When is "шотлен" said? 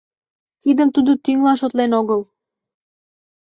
1.61-1.91